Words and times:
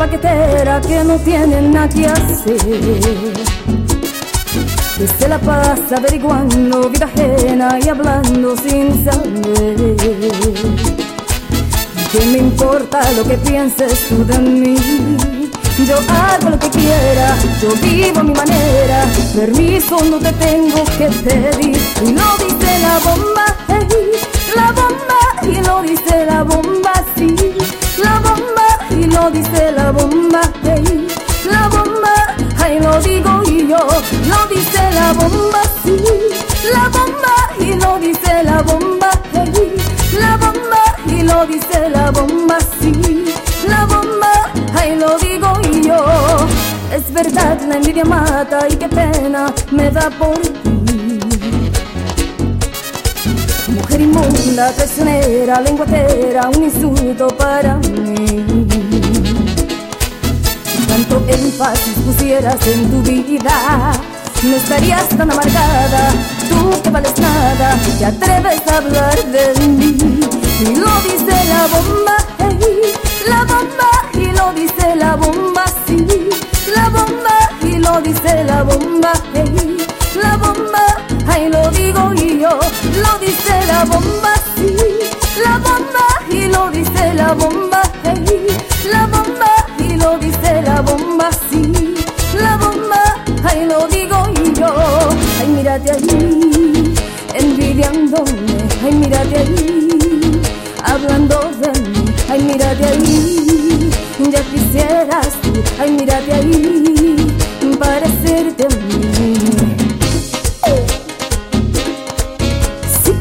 Paquetera 0.00 0.80
que 0.80 1.04
no 1.04 1.18
tiene 1.18 1.62
nada 1.62 1.88
que 1.88 2.06
hacer. 2.06 2.56
Que 4.96 5.06
se 5.06 5.28
la 5.28 5.38
pasa 5.38 5.96
averiguando 5.96 6.88
vida 6.90 7.06
ajena 7.06 7.78
y 7.84 7.88
hablando 7.88 8.56
sin 8.56 9.04
saber. 9.04 9.96
¿Qué 12.12 12.26
me 12.32 12.38
importa 12.38 13.00
lo 13.12 13.24
que 13.24 13.36
pienses 13.38 14.08
tú 14.08 14.24
de 14.24 14.38
mí? 14.38 14.76
Yo 15.86 15.96
hago 15.96 16.50
lo 16.50 16.58
que 16.58 16.68
quiera, 16.70 17.36
yo 17.62 17.74
vivo 17.82 18.20
a 18.20 18.22
mi 18.22 18.32
manera. 18.32 19.06
Permiso 19.34 19.98
no 20.10 20.18
te 20.18 20.32
tengo 20.32 20.84
que 20.98 21.08
pedir. 21.24 21.78
Y 22.04 22.12
lo 22.12 22.28
dice 22.38 22.78
la 22.80 22.98
bomba, 23.04 23.46
lo 34.30 34.46
dice 34.54 34.82
la 34.94 35.12
bomba, 35.12 35.62
sí, 35.82 35.96
la 36.72 36.88
bomba 36.88 37.34
y 37.58 37.74
lo 37.82 37.98
dice 37.98 38.42
la 38.44 38.62
bomba, 38.62 39.10
hey, 39.32 39.74
la 40.18 40.36
bomba 40.36 40.82
y 41.06 41.22
lo 41.22 41.46
dice 41.46 41.88
la 41.90 42.10
bomba, 42.10 42.58
sí, 42.80 42.92
la 43.68 43.84
bomba, 43.86 44.32
ay 44.74 44.96
lo 44.96 45.18
digo 45.18 45.52
yo, 45.82 46.00
es 46.92 47.12
verdad 47.12 47.58
la 47.68 47.76
envidia 47.76 48.04
mata 48.04 48.66
y 48.68 48.76
qué 48.76 48.88
pena 48.88 49.52
me 49.70 49.90
da 49.90 50.10
por 50.10 50.38
ti. 50.38 50.70
Mujer 53.68 54.00
inmunda, 54.00 54.72
traicionera, 54.72 55.60
lenguatera, 55.60 56.48
un 56.56 56.64
insulto 56.64 57.28
para 57.28 57.76
mí. 57.76 58.44
Cuanto 60.88 61.22
énfasis 61.28 61.94
pusieras 62.04 62.66
en 62.66 62.90
tu 62.90 63.02
vida, 63.08 63.92
no 64.42 64.56
estarías 64.56 65.08
tan 65.08 65.30
amargada. 65.30 66.10
Tú 66.48 66.82
que 66.82 66.90
vales 66.90 67.18
nada, 67.18 67.78
te 67.98 68.04
atreves 68.06 68.62
a 68.68 68.76
hablar 68.78 69.24
de 69.26 69.60
mí. 69.60 69.98
Y 70.60 70.76
lo 70.76 70.90
dice 71.02 71.44
la 71.48 71.66
bomba, 71.66 72.16
hey, 72.38 72.58
la 73.28 73.44
bomba, 73.44 73.90
y 74.14 74.32
lo 74.32 74.52
dice 74.52 74.96
la 74.96 75.16
bomba, 75.16 75.64
sí. 75.86 76.06
La 76.74 76.88
bomba, 76.88 77.36
y 77.62 77.78
lo 77.78 78.00
dice 78.00 78.44
la 78.44 78.62
bomba, 78.62 79.12
hey, 79.34 79.76
la 80.22 80.36
bomba, 80.36 80.84
ahí 81.28 81.48
lo 81.48 81.70
digo 81.70 82.12
yo. 82.14 82.58
Lo 83.02 83.18
dice 83.18 83.66
la 83.66 83.84
bomba, 83.84 84.34
mírate 95.80 95.92
ahí, 95.92 96.94
envidiándome, 97.34 98.32
ay 98.84 98.94
mírate 98.94 99.36
ahí, 99.38 100.40
hablando 100.84 101.50
de 101.60 101.80
mí, 101.80 102.04
ay 102.28 102.42
mírate 102.42 102.84
ahí, 102.84 103.90
ya 104.30 104.42
quisieras 104.42 105.28
tú, 105.42 105.52
ay 105.80 105.90
mírate 105.92 106.32
ahí, 106.32 107.34
parecerte 107.78 108.64
a 108.64 108.68
mí. 108.68 109.00
Sí, 113.02 113.12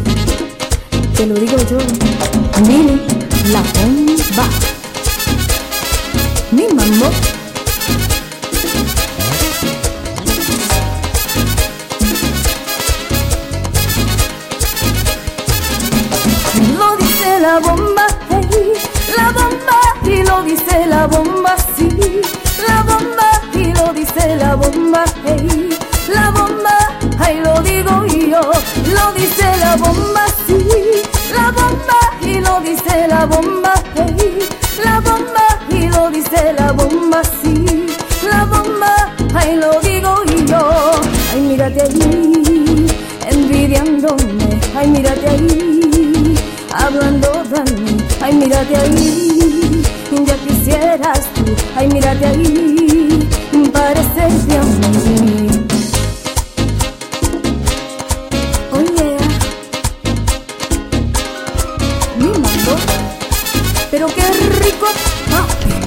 te 1.16 1.26
lo 1.26 1.36
digo 1.36 1.58
yo, 1.70 1.78
mire 2.68 3.00
la 3.52 3.62
bomba 3.62 4.46
mi 6.52 6.68
mamá. 6.74 7.10
La 17.40 17.60
bomba, 17.60 18.06
hey, 18.30 18.74
la 19.18 19.32
bomba, 19.32 19.78
y 20.04 20.24
lo 20.24 20.44
dice 20.44 20.86
la 20.88 21.08
bomba, 21.08 21.56
sí, 21.76 22.22
la 22.68 22.84
bomba, 22.84 23.30
y 23.54 23.74
lo 23.74 23.94
dice 23.94 24.36
la 24.36 24.56
bomba, 24.56 25.04
hey, 25.26 25.70
la 26.14 26.32
bomba, 26.32 26.76
ahí 27.20 27.40
lo 27.40 27.62
digo 27.62 28.06
y 28.08 28.32
yo, 28.32 28.42
lo 28.42 29.14
dice 29.14 29.48
la 29.60 29.76
bomba, 29.78 30.26
sí, 30.46 30.68
la 31.34 31.52
bomba, 31.52 32.00
y 32.22 32.40
lo 32.40 32.60
dice 32.62 33.08
la 33.08 33.26
bomba, 33.26 33.74
hey, 33.96 34.40
la 34.84 35.00
bomba 35.00 35.50
lo 36.00 36.10
dice 36.10 36.54
la 36.58 36.72
bomba, 36.72 37.22
sí, 37.42 37.88
la 38.30 38.46
bomba, 38.46 38.94
ahí 39.34 39.56
lo 39.56 39.80
digo 39.82 40.24
y 40.26 40.46
yo, 40.46 40.70
ay 41.34 41.42
mírate 41.42 41.82
ahí, 41.82 42.88
envidiándome, 43.30 44.60
ay 44.76 44.88
mírate 44.88 45.28
ahí, 45.30 46.36
hablando 46.74 47.29
Ay, 48.30 48.36
mírate 48.36 48.76
ahí, 48.76 49.82
ya 50.24 50.36
quisieras 50.46 51.22
tú. 51.34 51.46
Ay, 51.76 51.88
mírate 51.88 52.28
ahí, 52.28 53.28
parecerte 53.74 54.56
a 54.56 54.64
mí. 54.64 55.50
Pero 63.90 64.06
qué 64.06 64.22
rico. 64.60 64.86
Ah. 65.32 65.79